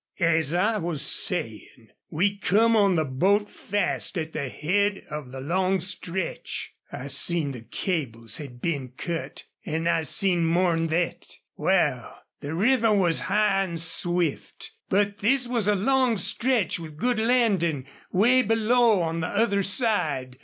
"As 0.19 0.51
I 0.55 0.77
was 0.77 0.99
sayin', 1.03 1.89
we 2.09 2.35
come 2.35 2.75
on 2.75 2.95
the 2.95 3.05
boat 3.05 3.47
fast 3.51 4.17
at 4.17 4.33
the 4.33 4.49
head 4.49 5.03
of 5.11 5.31
the 5.31 5.39
long 5.39 5.79
stretch. 5.79 6.73
I 6.91 7.05
seen 7.05 7.51
the 7.51 7.61
cables 7.61 8.37
had 8.37 8.63
been 8.63 8.93
cut. 8.97 9.43
An' 9.63 9.85
I 9.85 10.01
seen 10.01 10.43
more'n 10.43 10.87
thet.... 10.87 11.31
Wal, 11.55 12.15
the 12.39 12.55
river 12.55 12.91
was 12.91 13.19
high 13.29 13.61
an' 13.61 13.77
swift. 13.77 14.71
But 14.89 15.19
this 15.19 15.47
was 15.47 15.67
a 15.67 15.75
long 15.75 16.17
stretch 16.17 16.79
with 16.79 16.97
good 16.97 17.19
landin' 17.19 17.85
way 18.11 18.41
below 18.41 19.01
on 19.03 19.19
the 19.19 19.27
other 19.27 19.61
side. 19.61 20.39